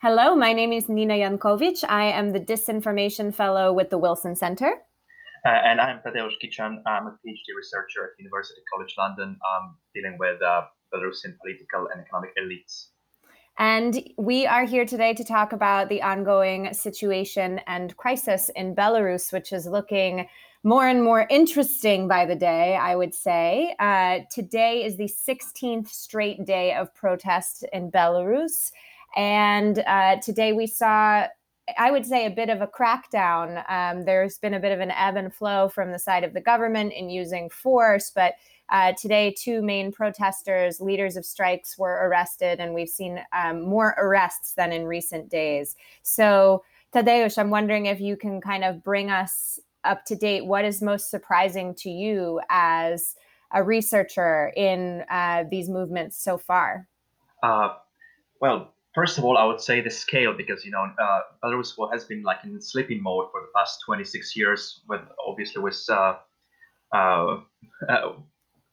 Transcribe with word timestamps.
Hello, 0.00 0.36
my 0.36 0.52
name 0.52 0.72
is 0.72 0.88
Nina 0.88 1.14
Jankowicz. 1.14 1.82
I 1.88 2.04
am 2.04 2.30
the 2.30 2.38
Disinformation 2.38 3.34
Fellow 3.34 3.72
with 3.72 3.90
the 3.90 3.98
Wilson 3.98 4.36
Center. 4.36 4.70
Uh, 5.44 5.48
and 5.48 5.80
I'm 5.80 5.98
Tadeusz 6.06 6.34
Giczan. 6.40 6.76
I'm 6.86 7.08
a 7.08 7.10
PhD 7.10 7.48
researcher 7.56 8.04
at 8.04 8.10
University 8.16 8.60
College 8.72 8.94
London, 8.96 9.30
um, 9.30 9.76
dealing 9.96 10.16
with 10.20 10.40
uh, 10.40 10.62
Belarusian 10.94 11.36
political 11.42 11.88
and 11.92 12.00
economic 12.00 12.30
elites. 12.38 12.90
And 13.58 14.08
we 14.16 14.46
are 14.46 14.64
here 14.64 14.86
today 14.86 15.14
to 15.14 15.24
talk 15.24 15.52
about 15.52 15.88
the 15.88 16.00
ongoing 16.00 16.72
situation 16.74 17.58
and 17.66 17.96
crisis 17.96 18.52
in 18.54 18.76
Belarus, 18.76 19.32
which 19.32 19.52
is 19.52 19.66
looking 19.66 20.28
more 20.62 20.86
and 20.86 21.02
more 21.02 21.26
interesting 21.28 22.06
by 22.06 22.24
the 22.24 22.36
day, 22.36 22.76
I 22.76 22.94
would 22.94 23.16
say. 23.16 23.74
Uh, 23.80 24.20
today 24.30 24.84
is 24.84 24.96
the 24.96 25.10
16th 25.28 25.88
straight 25.88 26.44
day 26.44 26.72
of 26.74 26.94
protest 26.94 27.64
in 27.72 27.90
Belarus. 27.90 28.70
And 29.16 29.80
uh, 29.86 30.16
today 30.20 30.52
we 30.52 30.66
saw, 30.66 31.26
I 31.78 31.90
would 31.90 32.06
say, 32.06 32.26
a 32.26 32.30
bit 32.30 32.50
of 32.50 32.60
a 32.60 32.66
crackdown. 32.66 33.64
Um, 33.70 34.04
there's 34.04 34.38
been 34.38 34.54
a 34.54 34.60
bit 34.60 34.72
of 34.72 34.80
an 34.80 34.90
ebb 34.90 35.16
and 35.16 35.34
flow 35.34 35.68
from 35.68 35.92
the 35.92 35.98
side 35.98 36.24
of 36.24 36.34
the 36.34 36.40
government 36.40 36.92
in 36.92 37.10
using 37.10 37.50
force, 37.50 38.10
but 38.14 38.34
uh, 38.70 38.92
today, 39.00 39.34
two 39.36 39.62
main 39.62 39.90
protesters, 39.90 40.80
leaders 40.80 41.16
of 41.16 41.24
strikes, 41.24 41.78
were 41.78 42.06
arrested, 42.06 42.60
and 42.60 42.74
we've 42.74 42.88
seen 42.88 43.18
um, 43.32 43.62
more 43.62 43.94
arrests 43.96 44.52
than 44.54 44.72
in 44.72 44.84
recent 44.84 45.30
days. 45.30 45.74
So, 46.02 46.64
Tadeusz, 46.94 47.38
I'm 47.38 47.50
wondering 47.50 47.86
if 47.86 47.98
you 47.98 48.16
can 48.16 48.40
kind 48.42 48.64
of 48.64 48.84
bring 48.84 49.10
us 49.10 49.58
up 49.84 50.04
to 50.06 50.16
date. 50.16 50.44
What 50.44 50.66
is 50.66 50.82
most 50.82 51.10
surprising 51.10 51.74
to 51.76 51.90
you 51.90 52.40
as 52.50 53.14
a 53.52 53.62
researcher 53.62 54.52
in 54.54 55.04
uh, 55.10 55.44
these 55.50 55.70
movements 55.70 56.22
so 56.22 56.36
far? 56.36 56.88
Uh, 57.42 57.70
well, 58.40 58.74
first 58.98 59.16
of 59.16 59.24
all, 59.24 59.38
I 59.38 59.44
would 59.44 59.60
say 59.60 59.80
the 59.80 59.90
scale 59.90 60.32
because 60.36 60.64
you 60.64 60.72
know 60.72 60.84
uh, 61.06 61.20
Belarus 61.42 61.70
has 61.92 62.04
been 62.04 62.22
like 62.24 62.38
in 62.44 62.60
sleeping 62.60 63.00
mode 63.00 63.26
for 63.30 63.40
the 63.42 63.50
past 63.54 63.80
26 63.86 64.36
years, 64.36 64.80
with 64.88 65.02
obviously 65.24 65.62
with 65.62 65.78
uh, 65.88 66.14
uh, 66.92 67.40
uh, 67.88 68.12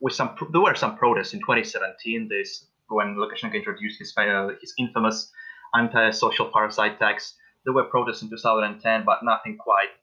with 0.01 0.13
some 0.13 0.35
there 0.51 0.61
were 0.61 0.73
some 0.73 0.97
protests 0.97 1.33
in 1.33 1.39
2017. 1.41 2.27
This 2.27 2.65
when 2.87 3.15
Lukashenko 3.15 3.53
introduced 3.53 3.99
his 3.99 4.11
uh, 4.17 4.49
his 4.61 4.73
infamous 4.79 5.31
anti-social 5.75 6.49
parasite 6.51 6.97
tax. 6.97 7.35
There 7.63 7.73
were 7.73 7.83
protests 7.83 8.21
in 8.23 8.29
2010, 8.29 9.05
but 9.05 9.19
nothing 9.23 9.57
quite 9.57 9.93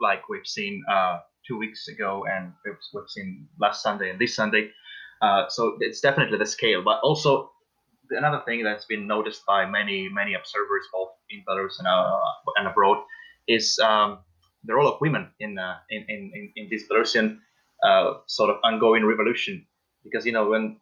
like 0.00 0.28
we've 0.28 0.46
seen 0.46 0.82
uh, 0.90 1.20
two 1.46 1.56
weeks 1.58 1.88
ago 1.88 2.24
and 2.30 2.52
we've, 2.64 3.08
seen 3.08 3.46
last 3.60 3.82
Sunday 3.82 4.10
and 4.10 4.18
this 4.20 4.34
Sunday. 4.34 4.70
So 5.48 5.76
it's 5.80 6.00
definitely 6.00 6.38
the 6.38 6.46
scale, 6.46 6.82
but 6.82 6.98
also 7.02 7.52
another 8.16 8.42
thing 8.46 8.62
that's 8.62 8.84
been 8.84 9.06
noticed 9.06 9.44
by 9.46 9.66
many 9.66 10.08
many 10.08 10.34
observers 10.34 10.84
both 10.92 11.10
in 11.30 11.42
Belarus 11.48 11.78
and, 11.78 11.88
uh, 11.88 12.20
and 12.56 12.68
abroad 12.68 12.98
is 13.48 13.78
um, 13.78 14.18
the 14.64 14.74
role 14.74 14.88
of 14.88 15.00
women 15.00 15.30
in 15.40 15.58
uh, 15.58 15.76
in, 15.90 16.04
in, 16.08 16.52
in 16.56 16.68
this 16.70 16.84
Belarusian 16.88 17.38
uh, 17.84 18.14
sort 18.26 18.50
of 18.50 18.56
ongoing 18.62 19.04
revolution. 19.04 19.66
Because 20.04 20.26
you 20.26 20.32
know 20.32 20.48
when 20.48 20.78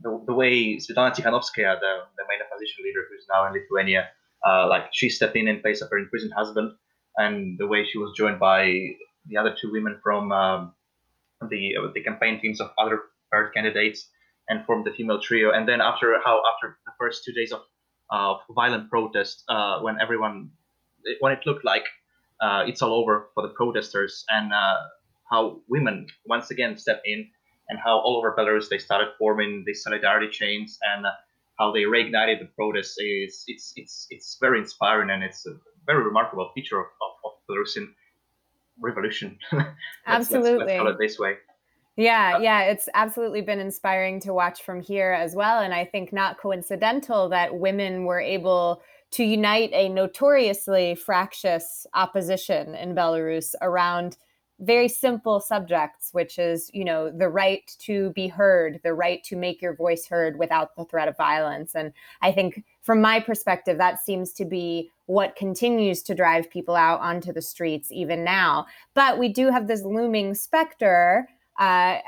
the, 0.00 0.22
the 0.26 0.34
way 0.34 0.76
Svetlana 0.76 1.14
Tikhanovskaya, 1.14 1.78
the, 1.80 1.92
the 2.16 2.24
main 2.28 2.40
opposition 2.44 2.84
leader 2.84 3.06
who's 3.08 3.26
now 3.32 3.46
in 3.46 3.52
Lithuania, 3.52 4.08
uh, 4.46 4.68
like 4.68 4.86
she 4.92 5.08
stepped 5.08 5.36
in 5.36 5.48
in 5.48 5.60
place 5.60 5.80
of 5.82 5.90
her 5.90 5.98
imprisoned 5.98 6.32
husband, 6.36 6.72
and 7.16 7.58
the 7.58 7.66
way 7.66 7.84
she 7.84 7.98
was 7.98 8.16
joined 8.16 8.38
by 8.38 8.64
the 9.26 9.36
other 9.36 9.54
two 9.60 9.70
women 9.70 9.98
from 10.02 10.32
um, 10.32 10.74
the 11.48 11.74
the 11.94 12.02
campaign 12.02 12.40
teams 12.40 12.60
of 12.60 12.70
other 12.78 13.02
third 13.32 13.52
candidates 13.54 14.08
and 14.50 14.66
formed 14.66 14.84
the 14.84 14.92
female 14.92 15.20
trio. 15.20 15.52
And 15.52 15.66
then 15.66 15.80
after 15.80 16.14
how 16.24 16.42
after 16.52 16.76
the 16.84 16.92
first 16.98 17.24
two 17.24 17.32
days 17.32 17.52
of 17.52 17.62
uh, 18.10 18.34
violent 18.50 18.90
protest, 18.90 19.44
uh, 19.48 19.80
when 19.80 19.96
everyone 20.00 20.50
when 21.20 21.32
it 21.32 21.46
looked 21.46 21.64
like 21.64 21.84
uh, 22.42 22.64
it's 22.66 22.82
all 22.82 22.92
over 22.92 23.28
for 23.34 23.42
the 23.42 23.54
protesters, 23.54 24.24
and 24.28 24.52
uh, 24.52 24.76
how 25.30 25.60
women 25.68 26.06
once 26.26 26.50
again 26.50 26.76
stepped 26.76 27.06
in, 27.06 27.26
and 27.68 27.78
how 27.78 27.98
all 27.98 28.18
over 28.18 28.34
Belarus 28.36 28.68
they 28.68 28.78
started 28.78 29.08
forming 29.18 29.62
these 29.66 29.82
solidarity 29.82 30.28
chains 30.28 30.78
and 30.92 31.06
uh, 31.06 31.10
how 31.58 31.72
they 31.72 31.82
reignited 31.82 32.40
the 32.40 32.48
protests 32.56 32.96
is 32.98 33.44
it's 33.46 33.72
it's 33.76 34.06
it's 34.10 34.36
very 34.40 34.58
inspiring 34.58 35.10
and 35.10 35.22
it's 35.22 35.46
a 35.46 35.54
very 35.86 36.02
remarkable 36.04 36.50
feature 36.54 36.80
of, 36.80 36.86
of, 36.86 37.12
of 37.24 37.32
Belarusian 37.48 37.86
revolution. 38.80 39.38
let's, 39.52 39.68
Absolutely. 40.06 40.50
Let's, 40.50 40.66
let's 40.66 40.78
call 40.78 40.88
it 40.88 40.98
this 40.98 41.18
way. 41.18 41.34
Yeah, 41.96 42.34
uh, 42.36 42.40
yeah, 42.40 42.62
it's 42.62 42.88
absolutely 42.94 43.42
been 43.42 43.60
inspiring 43.60 44.20
to 44.20 44.32
watch 44.32 44.62
from 44.62 44.80
here 44.80 45.12
as 45.12 45.34
well. 45.34 45.60
And 45.60 45.74
I 45.74 45.84
think 45.84 46.12
not 46.12 46.38
coincidental 46.38 47.28
that 47.30 47.58
women 47.58 48.04
were 48.04 48.20
able 48.20 48.82
to 49.12 49.24
unite 49.24 49.70
a 49.72 49.88
notoriously 49.88 50.94
fractious 50.94 51.86
opposition 51.94 52.74
in 52.74 52.94
Belarus 52.94 53.54
around 53.60 54.16
very 54.60 54.88
simple 54.88 55.40
subjects, 55.40 56.10
which 56.12 56.38
is, 56.38 56.70
you 56.74 56.84
know, 56.84 57.10
the 57.10 57.28
right 57.28 57.74
to 57.78 58.10
be 58.10 58.28
heard, 58.28 58.78
the 58.84 58.92
right 58.92 59.24
to 59.24 59.34
make 59.34 59.62
your 59.62 59.74
voice 59.74 60.06
heard 60.06 60.38
without 60.38 60.76
the 60.76 60.84
threat 60.84 61.08
of 61.08 61.16
violence. 61.16 61.74
And 61.74 61.92
I 62.20 62.30
think 62.30 62.62
from 62.82 63.00
my 63.00 63.20
perspective, 63.20 63.78
that 63.78 64.04
seems 64.04 64.32
to 64.34 64.44
be 64.44 64.90
what 65.06 65.34
continues 65.34 66.02
to 66.04 66.14
drive 66.14 66.50
people 66.50 66.76
out 66.76 67.00
onto 67.00 67.32
the 67.32 67.42
streets 67.42 67.90
even 67.90 68.22
now. 68.22 68.66
But 68.94 69.18
we 69.18 69.28
do 69.28 69.50
have 69.50 69.66
this 69.66 69.82
looming 69.82 70.34
specter 70.34 71.26
uh, 71.60 71.98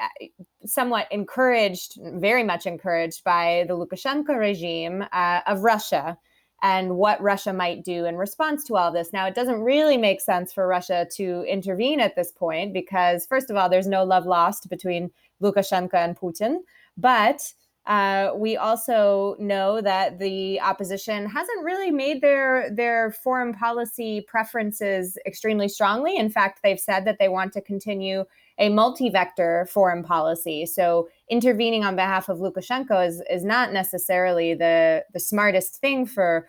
somewhat 0.65 1.07
encouraged, 1.13 1.99
very 2.15 2.43
much 2.43 2.67
encouraged 2.67 3.23
by 3.23 3.67
the 3.69 3.75
Lukashenko 3.75 4.37
regime 4.37 5.05
uh, 5.13 5.41
of 5.47 5.63
Russia 5.63 6.19
and 6.63 6.97
what 6.97 7.21
Russia 7.21 7.53
might 7.53 7.85
do 7.85 8.07
in 8.07 8.17
response 8.17 8.65
to 8.65 8.77
all 8.77 8.91
this. 8.91 9.13
Now, 9.13 9.27
it 9.27 9.35
doesn't 9.35 9.61
really 9.61 9.97
make 9.97 10.21
sense 10.21 10.53
for 10.53 10.67
Russia 10.67 11.07
to 11.17 11.43
intervene 11.43 12.01
at 12.01 12.17
this 12.17 12.33
point 12.33 12.73
because, 12.73 13.27
first 13.27 13.51
of 13.51 13.57
all, 13.57 13.69
there's 13.69 13.89
no 13.89 14.05
love 14.05 14.27
lost 14.27 14.71
between 14.71 15.11
Lukashenko 15.43 15.95
and 15.95 16.19
Putin. 16.19 16.59
But 16.97 17.53
uh, 17.87 18.31
we 18.37 18.57
also 18.57 19.35
know 19.41 19.81
that 19.81 20.21
the 20.21 20.61
opposition 20.61 21.27
hasn't 21.27 21.65
really 21.65 21.91
made 21.91 22.21
their 22.21 22.71
their 22.71 23.11
foreign 23.11 23.53
policy 23.53 24.25
preferences 24.29 25.19
extremely 25.27 25.69
strongly. 25.69 26.17
In 26.17 26.31
fact, 26.31 26.61
they've 26.63 26.79
said 26.79 27.05
that 27.07 27.19
they 27.19 27.29
want 27.29 27.53
to 27.55 27.61
continue 27.61 28.25
a 28.59 28.69
multi-vector 28.69 29.67
foreign 29.71 30.05
policy. 30.05 30.65
So 30.67 31.09
intervening 31.29 31.85
on 31.85 31.97
behalf 31.97 32.29
of 32.29 32.39
Lukashenko 32.39 33.07
is, 33.07 33.23
is 33.29 33.45
not 33.45 33.73
necessarily 33.73 34.55
the, 34.55 35.05
the 35.13 35.21
smartest 35.21 35.81
thing 35.81 36.07
for 36.07 36.47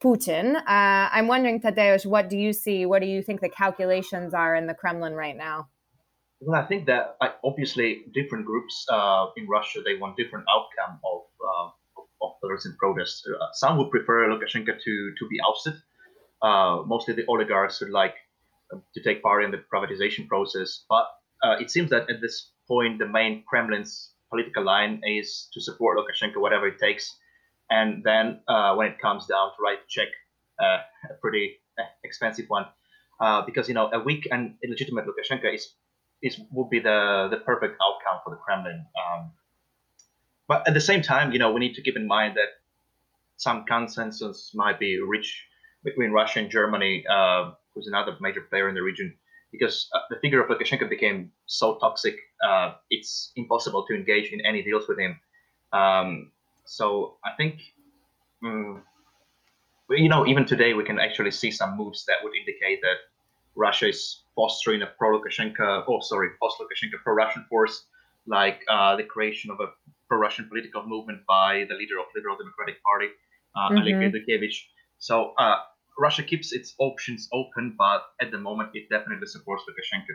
Putin. 0.00 0.56
Uh, 0.56 0.62
I'm 0.66 1.26
wondering, 1.26 1.60
Tadeusz, 1.60 2.06
what 2.06 2.28
do 2.28 2.36
you 2.36 2.52
see? 2.52 2.86
What 2.86 3.00
do 3.00 3.08
you 3.08 3.22
think 3.22 3.40
the 3.40 3.48
calculations 3.48 4.34
are 4.34 4.54
in 4.54 4.66
the 4.66 4.74
Kremlin 4.74 5.14
right 5.14 5.36
now? 5.36 5.68
Well, 6.40 6.60
I 6.60 6.66
think 6.66 6.86
that 6.86 7.16
obviously 7.42 8.04
different 8.12 8.44
groups 8.44 8.84
uh, 8.90 9.26
in 9.36 9.48
Russia 9.48 9.80
they 9.82 9.96
want 9.96 10.16
different 10.16 10.44
outcome 10.50 11.00
of 11.02 11.22
uh, 11.40 11.70
of, 12.22 12.32
Belarusian 12.44 12.76
protests. 12.76 13.24
Uh, 13.26 13.46
some 13.54 13.78
would 13.78 13.90
prefer 13.90 14.28
Lukashenko 14.28 14.78
to 14.78 15.12
to 15.18 15.28
be 15.28 15.38
ousted. 15.48 15.74
Uh, 16.42 16.82
mostly 16.84 17.14
the 17.14 17.24
oligarchs 17.28 17.80
would 17.80 17.90
like 17.90 18.14
uh, 18.72 18.78
to 18.94 19.02
take 19.02 19.22
part 19.22 19.44
in 19.44 19.50
the 19.50 19.62
privatization 19.72 20.28
process, 20.28 20.84
but 20.90 21.06
uh, 21.42 21.56
it 21.58 21.70
seems 21.70 21.88
that 21.88 22.10
at 22.10 22.20
this 22.20 22.52
point, 22.68 22.98
the 22.98 23.08
main 23.08 23.42
Kremlin's 23.50 24.12
political 24.28 24.62
line 24.62 25.00
is 25.06 25.48
to 25.54 25.60
support 25.62 25.96
Lukashenko 25.96 26.38
whatever 26.38 26.68
it 26.68 26.78
takes, 26.78 27.16
and 27.70 28.04
then 28.04 28.40
uh, 28.46 28.74
when 28.74 28.88
it 28.88 28.98
comes 29.00 29.26
down 29.26 29.48
to 29.56 29.62
write 29.64 29.78
a 29.78 29.88
check, 29.88 30.08
a 30.60 31.14
pretty 31.22 31.56
expensive 32.04 32.44
one, 32.48 32.66
because 33.46 33.68
you 33.68 33.74
know 33.74 33.88
a 33.94 34.00
weak 34.00 34.28
and 34.30 34.56
illegitimate 34.62 35.06
Lukashenko 35.06 35.54
is 35.54 35.72
is 36.22 36.40
would 36.50 36.70
be 36.70 36.80
the 36.80 37.28
the 37.30 37.38
perfect 37.38 37.76
outcome 37.82 38.20
for 38.24 38.30
the 38.30 38.36
Kremlin. 38.36 38.84
Um, 38.96 39.30
but 40.48 40.66
at 40.68 40.74
the 40.74 40.80
same 40.80 41.02
time, 41.02 41.32
you 41.32 41.38
know, 41.38 41.52
we 41.52 41.60
need 41.60 41.74
to 41.74 41.82
keep 41.82 41.96
in 41.96 42.06
mind 42.06 42.36
that 42.36 42.50
some 43.36 43.64
consensus 43.64 44.52
might 44.54 44.78
be 44.78 45.00
reached 45.00 45.36
between 45.84 46.10
Russia 46.10 46.40
and 46.40 46.50
Germany, 46.50 47.04
uh, 47.10 47.52
who's 47.74 47.86
another 47.86 48.16
major 48.20 48.40
player 48.40 48.68
in 48.68 48.74
the 48.74 48.82
region, 48.82 49.14
because 49.52 49.88
uh, 49.94 50.00
the 50.10 50.16
figure 50.16 50.42
of 50.42 50.48
Lukashenko 50.48 50.88
became 50.88 51.32
so 51.46 51.78
toxic, 51.78 52.16
uh, 52.46 52.74
it's 52.90 53.32
impossible 53.36 53.84
to 53.86 53.94
engage 53.94 54.32
in 54.32 54.40
any 54.44 54.62
deals 54.62 54.88
with 54.88 54.98
him. 54.98 55.20
Um, 55.72 56.32
so 56.64 57.18
I 57.24 57.30
think, 57.36 57.60
um, 58.44 58.82
you 59.90 60.08
know, 60.08 60.26
even 60.26 60.44
today 60.44 60.74
we 60.74 60.84
can 60.84 60.98
actually 60.98 61.30
see 61.30 61.50
some 61.50 61.76
moves 61.76 62.04
that 62.06 62.16
would 62.22 62.34
indicate 62.34 62.80
that 62.82 62.96
Russia 63.56 63.88
is 63.88 64.22
fostering 64.34 64.82
a 64.82 64.86
pro-Lukashenko, 64.86 65.84
oh 65.88 66.00
sorry, 66.00 66.28
post-Lukashenko 66.40 67.02
pro-Russian 67.02 67.44
force, 67.48 67.84
like 68.26 68.60
uh, 68.70 68.96
the 68.96 69.02
creation 69.02 69.50
of 69.50 69.60
a 69.60 69.68
pro-Russian 70.08 70.48
political 70.48 70.86
movement 70.86 71.20
by 71.26 71.64
the 71.68 71.74
leader 71.74 71.98
of 71.98 72.06
Liberal 72.14 72.36
Democratic 72.36 72.82
Party, 72.82 73.08
uh, 73.56 73.70
mm-hmm. 73.70 73.78
Oleg 73.78 73.94
Gaidukevich. 73.94 74.56
So 74.98 75.32
uh, 75.38 75.56
Russia 75.98 76.22
keeps 76.22 76.52
its 76.52 76.74
options 76.78 77.28
open, 77.32 77.74
but 77.78 78.02
at 78.20 78.30
the 78.30 78.38
moment 78.38 78.70
it 78.74 78.88
definitely 78.90 79.26
supports 79.26 79.64
Lukashenko. 79.64 80.14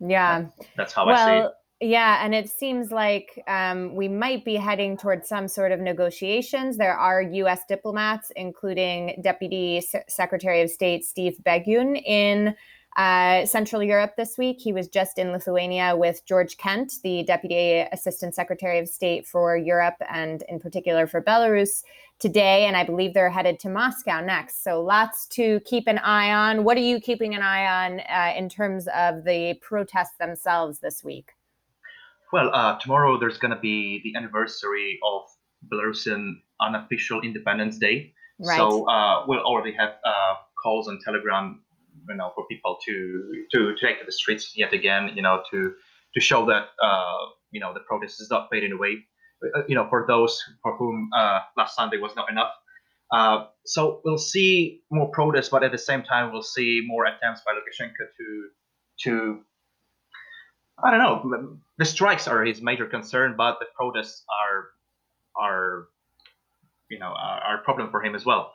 Yeah, 0.00 0.46
that's 0.76 0.92
how 0.92 1.06
well, 1.06 1.16
I 1.16 1.40
see 1.40 1.46
it. 1.46 1.52
Yeah, 1.80 2.24
and 2.24 2.34
it 2.34 2.50
seems 2.50 2.90
like 2.90 3.40
um, 3.46 3.94
we 3.94 4.08
might 4.08 4.44
be 4.44 4.56
heading 4.56 4.96
towards 4.96 5.28
some 5.28 5.46
sort 5.46 5.70
of 5.70 5.78
negotiations. 5.78 6.76
There 6.76 6.96
are 6.96 7.22
U.S. 7.22 7.60
diplomats, 7.68 8.32
including 8.34 9.20
Deputy 9.22 9.78
S- 9.78 9.94
Secretary 10.08 10.60
of 10.60 10.70
State 10.70 11.04
Steve 11.04 11.36
Biegun, 11.46 12.02
in 12.04 12.56
uh, 12.96 13.46
Central 13.46 13.80
Europe 13.80 14.14
this 14.16 14.36
week. 14.36 14.56
He 14.60 14.72
was 14.72 14.88
just 14.88 15.18
in 15.18 15.30
Lithuania 15.30 15.94
with 15.94 16.24
George 16.26 16.56
Kent, 16.56 16.94
the 17.04 17.22
Deputy 17.22 17.86
Assistant 17.92 18.34
Secretary 18.34 18.80
of 18.80 18.88
State 18.88 19.24
for 19.24 19.56
Europe 19.56 20.02
and, 20.10 20.42
in 20.48 20.58
particular, 20.58 21.06
for 21.06 21.22
Belarus 21.22 21.84
today. 22.18 22.64
And 22.64 22.76
I 22.76 22.82
believe 22.82 23.14
they're 23.14 23.30
headed 23.30 23.60
to 23.60 23.68
Moscow 23.68 24.20
next. 24.20 24.64
So 24.64 24.82
lots 24.82 25.28
to 25.28 25.60
keep 25.60 25.86
an 25.86 25.98
eye 25.98 26.32
on. 26.32 26.64
What 26.64 26.76
are 26.76 26.80
you 26.80 26.98
keeping 26.98 27.36
an 27.36 27.42
eye 27.42 27.86
on 27.86 28.00
uh, 28.00 28.36
in 28.36 28.48
terms 28.48 28.88
of 28.88 29.22
the 29.22 29.54
protests 29.62 30.16
themselves 30.18 30.80
this 30.80 31.04
week? 31.04 31.34
Well, 32.32 32.50
uh, 32.52 32.78
tomorrow 32.78 33.18
there's 33.18 33.38
going 33.38 33.54
to 33.54 33.60
be 33.60 34.00
the 34.04 34.16
anniversary 34.16 34.98
of 35.04 35.22
Belarusian 35.72 36.34
unofficial 36.60 37.20
Independence 37.22 37.78
Day. 37.78 38.12
Right. 38.38 38.56
So 38.56 38.88
uh, 38.88 39.24
we'll 39.26 39.40
already 39.40 39.72
have 39.72 39.94
uh, 40.04 40.34
calls 40.62 40.88
on 40.88 40.98
Telegram, 41.04 41.62
you 42.08 42.14
know, 42.14 42.32
for 42.34 42.46
people 42.46 42.78
to 42.84 43.44
to 43.52 43.74
take 43.80 43.98
to 44.00 44.04
the 44.04 44.12
streets 44.12 44.52
yet 44.56 44.72
again, 44.72 45.10
you 45.14 45.22
know, 45.22 45.42
to 45.50 45.72
to 46.14 46.20
show 46.20 46.46
that 46.46 46.68
uh, 46.82 47.26
you 47.50 47.60
know 47.60 47.72
the 47.74 47.80
protest 47.80 48.20
is 48.20 48.30
not 48.30 48.48
fading 48.50 48.72
away. 48.72 49.04
Uh, 49.56 49.62
you 49.68 49.74
know, 49.74 49.88
for 49.88 50.04
those 50.06 50.40
for 50.62 50.76
whom 50.76 51.10
uh, 51.16 51.40
last 51.56 51.74
Sunday 51.74 51.98
was 51.98 52.12
not 52.14 52.30
enough. 52.30 52.52
so 53.64 54.00
we'll 54.04 54.18
see 54.18 54.82
more 54.90 55.10
protests, 55.10 55.48
but 55.48 55.64
at 55.64 55.72
the 55.72 55.78
same 55.78 56.02
time, 56.02 56.30
we'll 56.30 56.42
see 56.42 56.82
more 56.86 57.06
attempts 57.06 57.40
by 57.44 57.52
Lukashenko 57.52 58.04
to 58.18 58.48
to 59.04 59.40
I 60.82 60.90
don't 60.90 61.00
know. 61.00 61.58
The 61.78 61.84
strikes 61.84 62.28
are 62.28 62.44
his 62.44 62.60
major 62.62 62.86
concern, 62.86 63.34
but 63.36 63.58
the 63.60 63.66
protests 63.74 64.24
are 64.28 64.70
are 65.36 65.88
you 66.88 66.98
know 66.98 67.14
are, 67.16 67.58
a 67.58 67.62
problem 67.62 67.90
for 67.90 68.02
him 68.02 68.14
as 68.14 68.24
well. 68.24 68.46